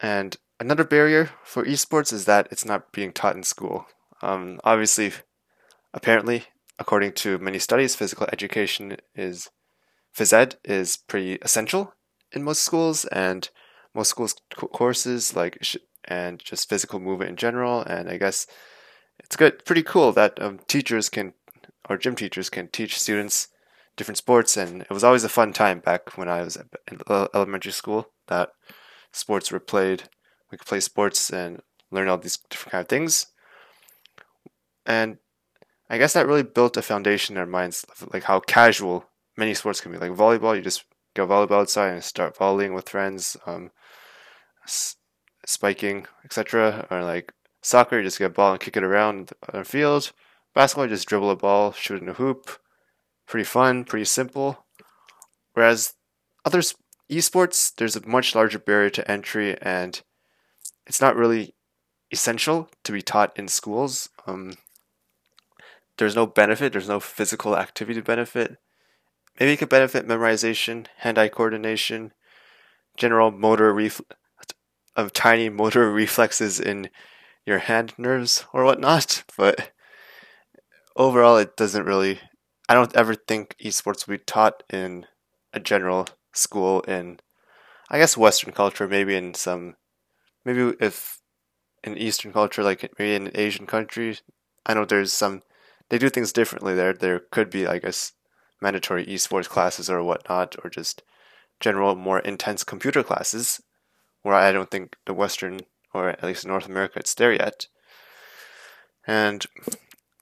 And 0.00 0.36
another 0.60 0.84
barrier 0.84 1.30
for 1.44 1.64
esports 1.64 2.12
is 2.12 2.24
that 2.26 2.48
it's 2.50 2.64
not 2.64 2.92
being 2.92 3.12
taught 3.12 3.36
in 3.36 3.42
school. 3.42 3.86
Um, 4.20 4.60
obviously, 4.64 5.12
apparently, 5.94 6.44
according 6.78 7.12
to 7.12 7.38
many 7.38 7.58
studies, 7.58 7.94
physical 7.94 8.28
education 8.32 8.96
is 9.14 9.48
phys 10.16 10.32
ed 10.32 10.56
is 10.64 10.96
pretty 10.96 11.34
essential 11.42 11.92
in 12.32 12.42
most 12.42 12.62
schools, 12.62 13.04
and 13.06 13.50
most 13.94 14.10
schools 14.10 14.34
courses 14.54 15.36
like 15.36 15.62
and 16.04 16.38
just 16.38 16.68
physical 16.68 17.00
movement 17.00 17.30
in 17.30 17.36
general. 17.36 17.82
And 17.82 18.08
I 18.08 18.16
guess 18.16 18.46
it's 19.18 19.36
good, 19.36 19.64
pretty 19.64 19.82
cool 19.82 20.12
that 20.12 20.40
um, 20.40 20.60
teachers 20.68 21.08
can 21.08 21.34
or 21.88 21.96
gym 21.96 22.16
teachers 22.16 22.50
can 22.50 22.68
teach 22.68 22.98
students 22.98 23.48
different 23.96 24.18
sports, 24.18 24.56
and 24.56 24.82
it 24.82 24.90
was 24.90 25.04
always 25.04 25.24
a 25.24 25.28
fun 25.28 25.52
time 25.52 25.80
back 25.80 26.16
when 26.18 26.28
I 26.28 26.42
was 26.42 26.56
in 26.56 27.00
elementary 27.34 27.72
school 27.72 28.10
that 28.28 28.50
sports 29.12 29.50
were 29.50 29.60
played. 29.60 30.04
We 30.50 30.58
could 30.58 30.66
play 30.66 30.80
sports 30.80 31.30
and 31.30 31.60
learn 31.90 32.08
all 32.08 32.18
these 32.18 32.38
different 32.50 32.72
kind 32.72 32.82
of 32.82 32.88
things, 32.88 33.26
and 34.84 35.18
I 35.88 35.98
guess 35.98 36.14
that 36.14 36.26
really 36.26 36.42
built 36.42 36.76
a 36.76 36.82
foundation 36.82 37.36
in 37.36 37.40
our 37.40 37.46
minds, 37.46 37.86
like 38.12 38.24
how 38.24 38.40
casual 38.40 39.06
many 39.36 39.54
sports 39.54 39.80
can 39.80 39.92
be. 39.92 39.98
Like 39.98 40.12
volleyball, 40.12 40.56
you 40.56 40.62
just 40.62 40.84
go 41.14 41.26
volleyball 41.26 41.60
outside 41.60 41.92
and 41.92 42.04
start 42.04 42.36
volleying 42.36 42.74
with 42.74 42.88
friends, 42.88 43.36
um, 43.46 43.70
s- 44.64 44.96
spiking, 45.46 46.06
etc. 46.24 46.86
Or 46.90 47.02
like 47.02 47.32
soccer, 47.62 47.98
you 47.98 48.04
just 48.04 48.18
get 48.18 48.30
a 48.30 48.34
ball 48.34 48.52
and 48.52 48.60
kick 48.60 48.76
it 48.76 48.84
around 48.84 49.32
on 49.52 49.60
the 49.60 49.64
field. 49.64 50.12
Basketball, 50.54 50.86
you 50.86 50.90
just 50.94 51.08
dribble 51.08 51.30
a 51.30 51.36
ball, 51.36 51.72
shoot 51.72 52.02
in 52.02 52.08
a 52.08 52.14
hoop. 52.14 52.58
Pretty 53.26 53.44
fun, 53.44 53.84
pretty 53.84 54.04
simple. 54.04 54.64
Whereas 55.52 55.94
other 56.44 56.62
esports, 57.10 57.74
there's 57.74 57.96
a 57.96 58.06
much 58.06 58.34
larger 58.34 58.58
barrier 58.58 58.90
to 58.90 59.10
entry, 59.10 59.56
and 59.60 60.00
it's 60.86 61.00
not 61.00 61.16
really 61.16 61.54
essential 62.12 62.70
to 62.84 62.92
be 62.92 63.02
taught 63.02 63.36
in 63.38 63.48
schools. 63.48 64.08
Um, 64.26 64.54
there's 65.98 66.14
no 66.14 66.26
benefit, 66.26 66.72
there's 66.72 66.88
no 66.88 67.00
physical 67.00 67.56
activity 67.56 68.00
benefit. 68.00 68.58
Maybe 69.38 69.52
it 69.52 69.58
could 69.58 69.68
benefit 69.68 70.06
memorization, 70.06 70.86
hand-eye 70.98 71.28
coordination, 71.28 72.12
general 72.96 73.30
motor 73.30 73.78
of 74.96 75.12
tiny 75.12 75.48
motor 75.48 75.90
reflexes 75.92 76.58
in 76.58 76.90
your 77.44 77.58
hand 77.58 77.94
nerves 77.98 78.44
or 78.52 78.64
whatnot, 78.64 79.24
but 79.36 79.72
overall 80.96 81.36
it 81.36 81.56
doesn't 81.56 81.84
really 81.84 82.20
I 82.68 82.74
don't 82.74 82.96
ever 82.96 83.14
think 83.14 83.54
esports 83.62 84.06
will 84.06 84.16
be 84.16 84.24
taught 84.24 84.62
in 84.72 85.06
a 85.52 85.60
general 85.60 86.08
school 86.32 86.80
in 86.82 87.20
I 87.88 87.98
guess 87.98 88.16
Western 88.16 88.52
culture, 88.52 88.88
maybe 88.88 89.14
in 89.14 89.34
some 89.34 89.76
maybe 90.44 90.74
if 90.80 91.20
in 91.84 91.96
Eastern 91.98 92.32
culture, 92.32 92.62
like 92.64 92.82
maybe 92.98 93.14
in 93.14 93.30
Asian 93.34 93.66
countries, 93.66 94.22
I 94.66 94.74
know 94.74 94.84
there's 94.84 95.12
some 95.12 95.42
they 95.90 95.98
do 95.98 96.08
things 96.08 96.32
differently 96.32 96.74
there. 96.74 96.92
There 96.92 97.20
could 97.30 97.50
be, 97.50 97.66
I 97.66 97.78
guess, 97.78 98.12
mandatory 98.60 99.06
esports 99.06 99.48
classes 99.48 99.90
or 99.90 100.02
whatnot, 100.02 100.56
or 100.62 100.70
just 100.70 101.02
general 101.60 101.94
more 101.94 102.18
intense 102.20 102.64
computer 102.64 103.02
classes, 103.02 103.60
where 104.22 104.34
I 104.34 104.52
don't 104.52 104.70
think 104.70 104.96
the 105.06 105.14
Western 105.14 105.60
or 105.96 106.10
at 106.10 106.22
least 106.22 106.46
North 106.46 106.66
America 106.66 106.98
it's 106.98 107.14
there 107.14 107.32
yet. 107.32 107.66
And 109.06 109.46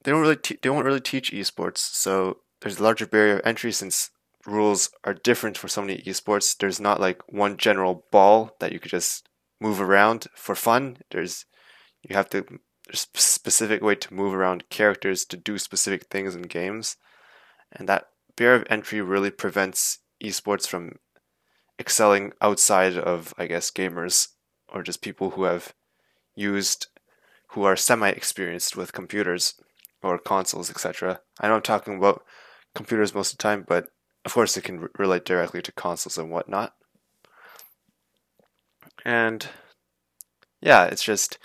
they 0.02 0.10
don't 0.10 0.20
really 0.20 0.36
te- 0.36 0.58
they 0.62 0.68
don't 0.68 0.84
really 0.84 1.00
teach 1.00 1.32
esports, 1.32 1.78
so 1.78 2.38
there's 2.60 2.78
a 2.78 2.82
larger 2.82 3.06
barrier 3.06 3.38
of 3.38 3.46
entry 3.46 3.72
since 3.72 4.10
rules 4.46 4.90
are 5.04 5.14
different 5.14 5.56
for 5.56 5.68
so 5.68 5.80
many 5.80 5.98
esports. 6.02 6.56
There's 6.56 6.80
not 6.80 7.00
like 7.00 7.22
one 7.32 7.56
general 7.56 8.04
ball 8.10 8.54
that 8.60 8.72
you 8.72 8.78
could 8.78 8.90
just 8.90 9.28
move 9.60 9.80
around 9.80 10.26
for 10.34 10.54
fun. 10.54 10.98
There's 11.10 11.46
you 12.02 12.14
have 12.14 12.28
to 12.30 12.44
there's 12.86 13.06
a 13.14 13.18
specific 13.18 13.82
way 13.82 13.94
to 13.94 14.14
move 14.14 14.34
around 14.34 14.68
characters 14.68 15.24
to 15.26 15.36
do 15.38 15.58
specific 15.58 16.06
things 16.06 16.34
in 16.36 16.42
games, 16.42 16.96
and 17.72 17.88
that 17.88 18.08
barrier 18.36 18.62
of 18.62 18.66
entry 18.68 19.00
really 19.00 19.30
prevents 19.30 19.98
esports 20.22 20.66
from 20.66 20.98
excelling 21.78 22.32
outside 22.40 22.96
of 22.96 23.34
I 23.38 23.46
guess 23.46 23.70
gamers 23.70 24.28
or 24.68 24.82
just 24.82 25.02
people 25.02 25.30
who 25.30 25.44
have 25.44 25.74
used 26.34 26.88
who 27.48 27.64
are 27.64 27.76
semi 27.76 28.08
experienced 28.08 28.76
with 28.76 28.92
computers 28.92 29.54
or 30.02 30.18
consoles, 30.18 30.70
etc. 30.70 31.20
I 31.40 31.48
know 31.48 31.54
I'm 31.54 31.62
talking 31.62 31.96
about 31.96 32.24
computers 32.74 33.14
most 33.14 33.32
of 33.32 33.38
the 33.38 33.42
time, 33.42 33.64
but 33.66 33.88
of 34.24 34.34
course 34.34 34.56
it 34.56 34.64
can 34.64 34.88
relate 34.98 35.24
directly 35.24 35.62
to 35.62 35.72
consoles 35.72 36.18
and 36.18 36.30
whatnot. 36.30 36.74
And 39.04 39.46
yeah, 40.60 40.84
it's 40.84 41.04
just 41.04 41.38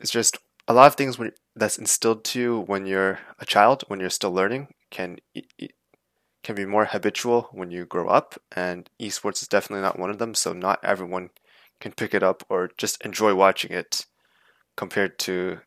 it's 0.00 0.10
just 0.10 0.38
a 0.66 0.74
lot 0.74 0.86
of 0.86 0.94
things 0.94 1.18
when, 1.18 1.32
that's 1.54 1.78
instilled 1.78 2.24
to 2.24 2.40
you 2.40 2.60
when 2.60 2.86
you're 2.86 3.18
a 3.38 3.46
child, 3.46 3.84
when 3.88 4.00
you're 4.00 4.10
still 4.10 4.32
learning, 4.32 4.68
can 4.90 5.18
can 6.42 6.54
be 6.54 6.64
more 6.64 6.86
habitual 6.86 7.48
when 7.52 7.70
you 7.70 7.84
grow 7.84 8.08
up. 8.08 8.34
And 8.54 8.88
esports 9.00 9.42
is 9.42 9.48
definitely 9.48 9.82
not 9.82 9.98
one 9.98 10.10
of 10.10 10.18
them. 10.18 10.34
So 10.34 10.52
not 10.52 10.80
everyone 10.82 11.30
can 11.80 11.92
pick 11.92 12.14
it 12.14 12.22
up 12.22 12.42
or 12.48 12.70
just 12.78 13.02
enjoy 13.04 13.34
watching 13.34 13.72
it, 13.72 14.06
compared 14.76 15.18
to 15.18 15.60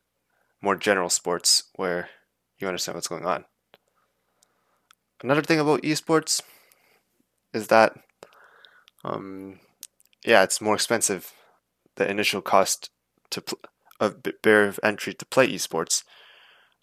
more 0.60 0.76
general 0.76 1.08
sports 1.08 1.64
where 1.76 2.08
you 2.58 2.66
understand 2.66 2.96
what's 2.96 3.08
going 3.08 3.26
on. 3.26 3.44
Another 5.22 5.42
thing 5.42 5.60
about 5.60 5.82
esports 5.82 6.42
is 7.52 7.68
that, 7.68 7.96
um, 9.04 9.60
yeah, 10.24 10.42
it's 10.42 10.60
more 10.60 10.74
expensive. 10.74 11.32
The 11.96 12.10
initial 12.10 12.42
cost 12.42 12.90
to 13.30 13.40
pl- 13.40 13.60
of 14.00 14.80
entry 14.82 15.14
to 15.14 15.26
play 15.26 15.48
esports. 15.48 16.02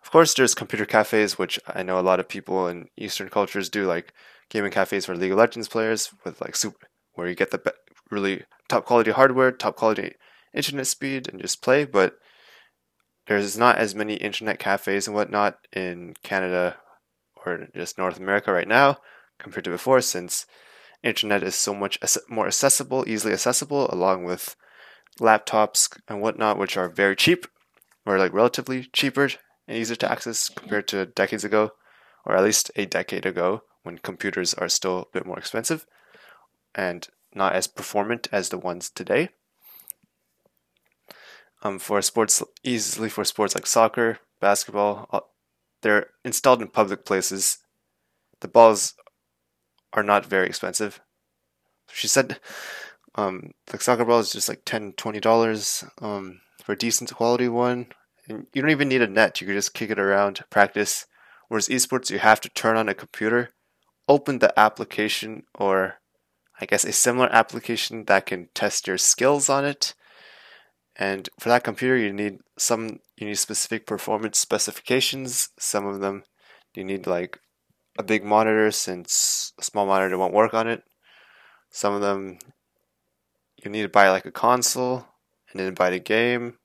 Of 0.03 0.11
course, 0.11 0.33
there's 0.33 0.55
computer 0.55 0.85
cafes, 0.85 1.37
which 1.37 1.59
I 1.67 1.83
know 1.83 1.99
a 1.99 2.01
lot 2.01 2.19
of 2.19 2.27
people 2.27 2.67
in 2.67 2.87
Eastern 2.97 3.29
cultures 3.29 3.69
do, 3.69 3.85
like 3.85 4.13
gaming 4.49 4.71
cafes 4.71 5.05
for 5.05 5.15
League 5.15 5.31
of 5.31 5.37
Legends 5.37 5.67
players, 5.67 6.11
with 6.25 6.41
like 6.41 6.55
super, 6.55 6.87
where 7.13 7.27
you 7.27 7.35
get 7.35 7.51
the 7.51 7.59
be- 7.59 7.71
really 8.09 8.43
top 8.67 8.85
quality 8.85 9.11
hardware, 9.11 9.51
top 9.51 9.75
quality 9.75 10.15
internet 10.53 10.87
speed, 10.87 11.27
and 11.27 11.41
just 11.41 11.61
play. 11.61 11.85
But 11.85 12.15
there's 13.27 13.57
not 13.57 13.77
as 13.77 13.95
many 13.95 14.15
internet 14.15 14.59
cafes 14.59 15.07
and 15.07 15.15
whatnot 15.15 15.57
in 15.71 16.15
Canada 16.23 16.77
or 17.45 17.67
just 17.75 17.97
North 17.97 18.19
America 18.19 18.51
right 18.51 18.67
now 18.67 18.97
compared 19.39 19.65
to 19.65 19.69
before, 19.69 20.01
since 20.01 20.45
internet 21.03 21.43
is 21.43 21.55
so 21.55 21.73
much 21.73 21.97
more 22.27 22.47
accessible, 22.47 23.05
easily 23.07 23.33
accessible, 23.33 23.89
along 23.91 24.23
with 24.23 24.55
laptops 25.19 25.89
and 26.07 26.21
whatnot, 26.21 26.57
which 26.57 26.75
are 26.75 26.89
very 26.89 27.15
cheap 27.15 27.45
or 28.05 28.17
like 28.17 28.33
relatively 28.33 28.87
cheaper 28.93 29.29
and 29.71 29.79
easier 29.79 29.95
to 29.95 30.11
access 30.11 30.49
compared 30.49 30.87
to 30.89 31.05
decades 31.05 31.43
ago, 31.43 31.71
or 32.25 32.35
at 32.35 32.43
least 32.43 32.71
a 32.75 32.85
decade 32.85 33.25
ago 33.25 33.63
when 33.83 33.97
computers 33.97 34.53
are 34.53 34.69
still 34.69 34.99
a 34.99 35.05
bit 35.13 35.25
more 35.25 35.39
expensive 35.39 35.85
and 36.75 37.07
not 37.33 37.53
as 37.53 37.67
performant 37.67 38.27
as 38.31 38.49
the 38.49 38.57
ones 38.57 38.89
today. 38.89 39.29
Um, 41.63 41.79
for 41.79 42.01
sports, 42.01 42.43
easily 42.63 43.09
for 43.09 43.23
sports 43.23 43.55
like 43.55 43.65
soccer, 43.65 44.19
basketball, 44.39 45.07
uh, 45.11 45.21
they're 45.81 46.07
installed 46.25 46.61
in 46.61 46.67
public 46.67 47.05
places. 47.05 47.59
The 48.41 48.47
balls 48.47 48.95
are 49.93 50.03
not 50.03 50.25
very 50.25 50.47
expensive. 50.47 50.99
She 51.93 52.07
said 52.07 52.39
um, 53.15 53.51
the 53.67 53.79
soccer 53.79 54.05
ball 54.05 54.19
is 54.19 54.31
just 54.31 54.49
like 54.49 54.63
10 54.65 54.93
$20 54.93 55.89
um, 56.01 56.41
for 56.63 56.73
a 56.73 56.77
decent 56.77 57.13
quality 57.13 57.47
one. 57.47 57.87
And 58.27 58.47
you 58.53 58.61
don't 58.61 58.71
even 58.71 58.89
need 58.89 59.01
a 59.01 59.07
net. 59.07 59.41
You 59.41 59.47
can 59.47 59.55
just 59.55 59.73
kick 59.73 59.89
it 59.89 59.99
around, 59.99 60.41
practice. 60.49 61.05
Whereas 61.47 61.67
esports, 61.67 62.09
you 62.09 62.19
have 62.19 62.39
to 62.41 62.49
turn 62.49 62.77
on 62.77 62.87
a 62.87 62.93
computer, 62.93 63.49
open 64.07 64.39
the 64.39 64.57
application, 64.57 65.43
or 65.55 65.95
I 66.59 66.65
guess 66.65 66.85
a 66.85 66.91
similar 66.91 67.27
application 67.33 68.05
that 68.05 68.27
can 68.27 68.49
test 68.53 68.87
your 68.87 68.97
skills 68.97 69.49
on 69.49 69.65
it. 69.65 69.95
And 70.95 71.29
for 71.39 71.49
that 71.49 71.63
computer, 71.63 71.97
you 71.97 72.13
need 72.13 72.39
some 72.57 72.99
you 73.17 73.27
need 73.27 73.37
specific 73.37 73.87
performance 73.87 74.39
specifications. 74.39 75.49
Some 75.57 75.85
of 75.85 75.99
them 75.99 76.23
you 76.75 76.83
need 76.83 77.07
like 77.07 77.39
a 77.97 78.03
big 78.03 78.23
monitor 78.23 78.71
since 78.71 79.53
a 79.59 79.63
small 79.63 79.85
monitor 79.85 80.17
won't 80.17 80.33
work 80.33 80.53
on 80.53 80.67
it. 80.67 80.83
Some 81.69 81.93
of 81.93 82.01
them 82.01 82.37
you 83.63 83.71
need 83.71 83.83
to 83.83 83.89
buy 83.89 84.09
like 84.09 84.25
a 84.25 84.31
console 84.31 85.07
and 85.51 85.59
then 85.59 85.73
buy 85.73 85.89
the 85.89 85.99
game. 85.99 86.57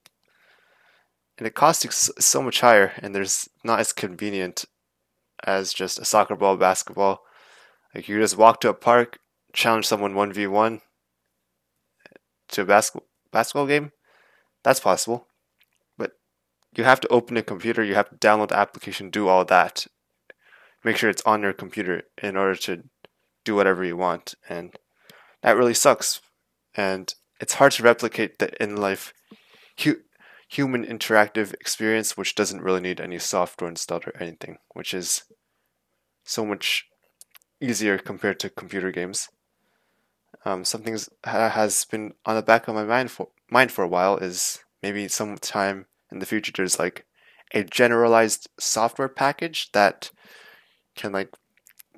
And 1.37 1.45
it 1.45 1.53
costs 1.53 1.83
you 1.83 1.91
so 1.91 2.41
much 2.41 2.61
higher, 2.61 2.93
and 2.97 3.13
there's 3.13 3.47
not 3.63 3.79
as 3.79 3.93
convenient 3.93 4.65
as 5.43 5.71
just 5.71 5.99
a 5.99 6.05
soccer 6.05 6.35
ball, 6.35 6.57
basketball. 6.57 7.21
Like 7.93 8.09
you 8.09 8.19
just 8.19 8.37
walk 8.37 8.59
to 8.61 8.69
a 8.69 8.73
park, 8.73 9.19
challenge 9.53 9.85
someone 9.85 10.15
one 10.15 10.33
v 10.33 10.47
one 10.47 10.81
to 12.49 12.61
a 12.61 12.65
basketball 12.65 13.07
basketball 13.31 13.67
game. 13.67 13.91
That's 14.63 14.79
possible, 14.79 15.27
but 15.97 16.13
you 16.75 16.83
have 16.83 16.99
to 17.01 17.07
open 17.09 17.37
a 17.37 17.43
computer. 17.43 17.83
You 17.83 17.95
have 17.95 18.09
to 18.09 18.15
download 18.15 18.49
the 18.49 18.57
application, 18.57 19.09
do 19.09 19.27
all 19.27 19.45
that. 19.45 19.85
Make 20.83 20.97
sure 20.97 21.09
it's 21.09 21.21
on 21.23 21.43
your 21.43 21.53
computer 21.53 22.03
in 22.21 22.35
order 22.35 22.55
to 22.55 22.83
do 23.45 23.55
whatever 23.55 23.83
you 23.83 23.95
want, 23.95 24.35
and 24.49 24.75
that 25.43 25.55
really 25.55 25.73
sucks. 25.73 26.19
And 26.75 27.13
it's 27.39 27.55
hard 27.55 27.73
to 27.73 27.83
replicate 27.83 28.39
the 28.39 28.61
in 28.61 28.75
life 28.75 29.13
human 30.47 30.85
interactive 30.85 31.53
experience, 31.53 32.15
which 32.15 32.35
doesn't 32.35 32.61
really 32.61 32.81
need 32.81 32.99
any 32.99 33.19
software 33.19 33.69
installed 33.69 34.07
or 34.07 34.13
anything, 34.19 34.57
which 34.73 34.93
is 34.93 35.23
so 36.23 36.45
much 36.45 36.87
easier 37.59 37.97
compared 37.97 38.39
to 38.39 38.49
computer 38.49 38.91
games. 38.91 39.29
Um, 40.45 40.63
something 40.63 40.97
that 41.23 41.51
has 41.51 41.85
been 41.85 42.13
on 42.25 42.35
the 42.35 42.41
back 42.41 42.67
of 42.67 42.75
my 42.75 42.83
mind 42.83 43.11
for 43.11 43.29
mind 43.49 43.71
for 43.71 43.83
a 43.83 43.87
while 43.87 44.17
is 44.17 44.59
maybe 44.83 45.07
sometime 45.07 45.85
in 46.11 46.19
the 46.19 46.25
future 46.25 46.51
there's 46.55 46.79
like 46.79 47.05
a 47.53 47.63
generalized 47.63 48.49
software 48.59 49.09
package 49.09 49.71
that 49.71 50.11
can 50.95 51.11
like 51.11 51.33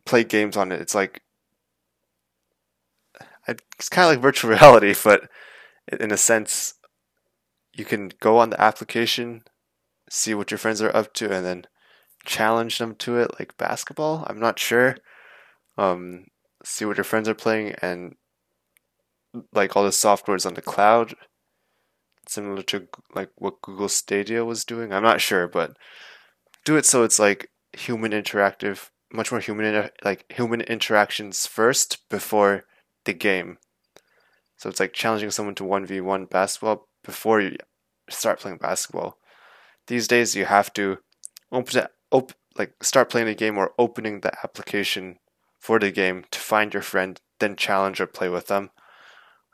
play 0.05 0.23
games 0.23 0.55
on 0.57 0.71
it. 0.71 0.81
It's 0.81 0.95
like 0.95 1.21
it's 3.47 3.89
kind 3.89 4.05
of 4.05 4.11
like 4.15 4.21
virtual 4.21 4.51
reality, 4.55 4.95
but 5.03 5.29
in 5.99 6.11
a 6.11 6.17
sense, 6.17 6.75
you 7.79 7.85
can 7.85 8.11
go 8.19 8.37
on 8.37 8.49
the 8.49 8.61
application, 8.61 9.43
see 10.09 10.35
what 10.35 10.51
your 10.51 10.57
friends 10.57 10.81
are 10.81 10.95
up 10.95 11.13
to, 11.13 11.31
and 11.31 11.45
then 11.45 11.65
challenge 12.25 12.77
them 12.77 12.93
to 12.95 13.17
it, 13.17 13.31
like 13.39 13.57
basketball. 13.57 14.25
I'm 14.27 14.39
not 14.39 14.59
sure. 14.59 14.97
Um, 15.77 16.25
see 16.63 16.83
what 16.83 16.97
your 16.97 17.05
friends 17.05 17.29
are 17.29 17.33
playing, 17.33 17.75
and 17.81 18.15
like 19.53 19.75
all 19.75 19.85
the 19.85 19.93
software 19.93 20.35
is 20.35 20.45
on 20.45 20.55
the 20.55 20.61
cloud, 20.61 21.15
similar 22.27 22.61
to 22.63 22.87
like 23.15 23.31
what 23.35 23.61
Google 23.61 23.89
Stadia 23.89 24.43
was 24.43 24.65
doing. 24.65 24.91
I'm 24.91 25.03
not 25.03 25.21
sure, 25.21 25.47
but 25.47 25.77
do 26.65 26.75
it 26.75 26.85
so 26.85 27.03
it's 27.03 27.17
like 27.17 27.49
human 27.71 28.11
interactive, 28.11 28.89
much 29.13 29.31
more 29.31 29.39
human, 29.39 29.65
inter- 29.65 29.91
like 30.03 30.25
human 30.29 30.61
interactions 30.61 31.45
first 31.45 32.09
before 32.09 32.65
the 33.05 33.13
game. 33.13 33.57
So 34.57 34.67
it's 34.67 34.81
like 34.81 34.91
challenging 34.91 35.31
someone 35.31 35.55
to 35.55 35.63
1v1 35.63 36.29
basketball 36.29 36.89
before 37.03 37.39
you 37.39 37.55
start 38.09 38.39
playing 38.39 38.57
basketball. 38.57 39.17
These 39.87 40.07
days 40.07 40.35
you 40.35 40.45
have 40.45 40.73
to 40.73 40.99
open 41.51 41.79
it, 41.79 41.87
op- 42.11 42.33
like 42.57 42.83
start 42.83 43.09
playing 43.09 43.27
the 43.27 43.35
game 43.35 43.57
or 43.57 43.73
opening 43.77 44.21
the 44.21 44.33
application 44.43 45.17
for 45.59 45.79
the 45.79 45.91
game 45.91 46.25
to 46.31 46.39
find 46.39 46.73
your 46.73 46.83
friend, 46.83 47.19
then 47.39 47.55
challenge 47.55 47.99
or 47.99 48.07
play 48.07 48.29
with 48.29 48.47
them. 48.47 48.71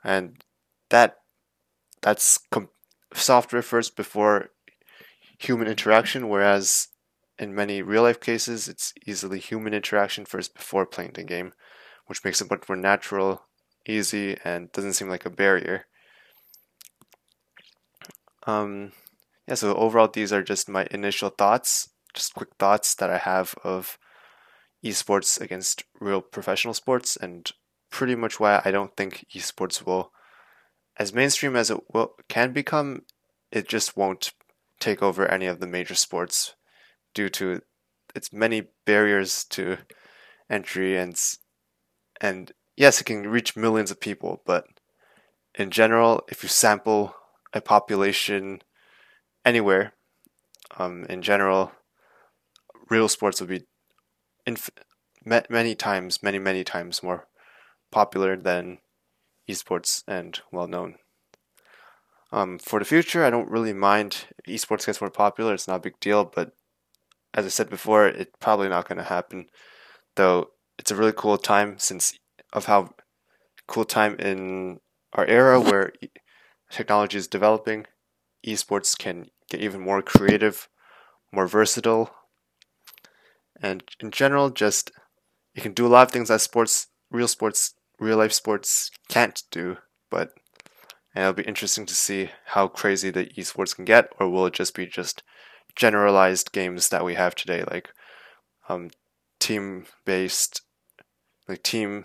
And 0.04 0.42
that 0.90 1.16
that's 2.02 2.38
com- 2.50 2.70
software 3.14 3.62
first 3.62 3.96
before 3.96 4.50
human 5.38 5.68
interaction 5.68 6.28
whereas 6.28 6.88
in 7.38 7.54
many 7.54 7.82
real 7.82 8.02
life 8.02 8.20
cases 8.20 8.68
it's 8.68 8.92
easily 9.06 9.38
human 9.38 9.74
interaction 9.74 10.24
first 10.24 10.54
before 10.54 10.86
playing 10.86 11.12
the 11.14 11.22
game 11.22 11.52
which 12.06 12.24
makes 12.24 12.40
it 12.40 12.50
much 12.50 12.68
more 12.68 12.76
natural, 12.76 13.42
easy, 13.86 14.36
and 14.44 14.72
doesn't 14.72 14.94
seem 14.94 15.08
like 15.08 15.26
a 15.26 15.30
barrier. 15.30 15.86
Um, 18.46 18.92
yeah, 19.46 19.54
so 19.54 19.74
overall, 19.74 20.08
these 20.08 20.32
are 20.32 20.42
just 20.42 20.68
my 20.68 20.86
initial 20.90 21.30
thoughts, 21.30 21.90
just 22.14 22.34
quick 22.34 22.50
thoughts 22.58 22.94
that 22.96 23.10
I 23.10 23.18
have 23.18 23.54
of 23.64 23.98
esports 24.84 25.40
against 25.40 25.84
real 26.00 26.20
professional 26.20 26.74
sports, 26.74 27.16
and 27.16 27.50
pretty 27.90 28.14
much 28.14 28.40
why 28.40 28.62
I 28.64 28.70
don't 28.70 28.96
think 28.96 29.26
esports 29.34 29.84
will, 29.86 30.12
as 30.98 31.14
mainstream 31.14 31.56
as 31.56 31.70
it 31.70 31.80
will, 31.92 32.14
can 32.28 32.52
become, 32.52 33.02
it 33.52 33.68
just 33.68 33.96
won't 33.96 34.32
take 34.80 35.02
over 35.02 35.26
any 35.30 35.46
of 35.46 35.60
the 35.60 35.66
major 35.66 35.94
sports 35.94 36.54
due 37.14 37.28
to 37.30 37.62
its 38.14 38.32
many 38.32 38.68
barriers 38.86 39.44
to 39.44 39.78
entry 40.50 40.96
and 40.96 41.16
and 42.20 42.52
yes, 42.76 43.00
it 43.00 43.04
can 43.04 43.28
reach 43.28 43.56
millions 43.56 43.90
of 43.90 44.00
people, 44.00 44.42
but 44.46 44.64
in 45.54 45.70
general, 45.70 46.22
if 46.30 46.42
you 46.42 46.48
sample 46.48 47.14
a 47.52 47.60
population 47.60 48.62
anywhere, 49.44 49.92
um, 50.78 51.04
in 51.08 51.22
general, 51.22 51.72
real 52.90 53.08
sports 53.08 53.40
would 53.40 53.50
be 53.50 53.66
inf- 54.46 54.70
many 55.24 55.74
times, 55.74 56.22
many, 56.22 56.38
many 56.38 56.64
times 56.64 57.02
more 57.02 57.26
popular 57.90 58.36
than 58.36 58.78
esports 59.48 60.02
and 60.06 60.40
well 60.52 60.68
known. 60.68 60.96
Um, 62.32 62.58
for 62.58 62.78
the 62.78 62.84
future, 62.84 63.24
I 63.24 63.30
don't 63.30 63.50
really 63.50 63.72
mind 63.72 64.26
if 64.44 64.62
esports 64.62 64.86
gets 64.86 65.00
more 65.00 65.10
popular. 65.10 65.54
It's 65.54 65.68
not 65.68 65.76
a 65.76 65.80
big 65.80 65.98
deal, 66.00 66.24
but 66.24 66.52
as 67.32 67.46
I 67.46 67.48
said 67.48 67.70
before, 67.70 68.08
it's 68.08 68.32
probably 68.40 68.68
not 68.68 68.88
going 68.88 68.98
to 68.98 69.04
happen. 69.04 69.46
Though 70.16 70.50
it's 70.78 70.90
a 70.90 70.96
really 70.96 71.12
cool 71.12 71.38
time 71.38 71.78
since 71.78 72.18
of 72.52 72.66
how 72.66 72.94
cool 73.66 73.84
time 73.84 74.16
in 74.18 74.80
our 75.12 75.26
era 75.26 75.60
where 75.60 75.92
technology 76.70 77.18
is 77.18 77.28
developing, 77.28 77.86
esports 78.46 78.96
can 78.96 79.30
get 79.48 79.60
even 79.60 79.80
more 79.80 80.02
creative, 80.02 80.68
more 81.32 81.46
versatile, 81.46 82.10
and 83.60 83.82
in 84.00 84.10
general, 84.10 84.50
just 84.50 84.90
you 85.54 85.62
can 85.62 85.72
do 85.72 85.86
a 85.86 85.88
lot 85.88 86.06
of 86.06 86.12
things 86.12 86.28
that 86.28 86.40
sports, 86.40 86.88
real 87.10 87.28
sports, 87.28 87.74
real 87.98 88.18
life 88.18 88.32
sports 88.32 88.90
can't 89.08 89.42
do. 89.50 89.78
But 90.10 90.32
and 91.14 91.22
it'll 91.22 91.32
be 91.32 91.42
interesting 91.44 91.86
to 91.86 91.94
see 91.94 92.30
how 92.46 92.68
crazy 92.68 93.10
the 93.10 93.26
esports 93.38 93.74
can 93.74 93.84
get, 93.84 94.12
or 94.20 94.28
will 94.28 94.46
it 94.46 94.52
just 94.52 94.74
be 94.74 94.86
just 94.86 95.22
generalized 95.74 96.52
games 96.52 96.90
that 96.90 97.04
we 97.04 97.14
have 97.14 97.34
today, 97.34 97.64
like 97.64 97.88
um, 98.68 98.90
team 99.40 99.86
based, 100.04 100.62
like 101.48 101.62
team 101.62 102.04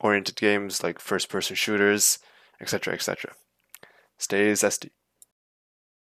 oriented 0.00 0.36
games 0.36 0.82
like 0.82 0.98
first 0.98 1.28
person 1.28 1.56
shooters, 1.56 2.18
etc., 2.60 2.94
etc. 2.94 3.32
Stays 4.18 4.62
SD. 4.62 4.90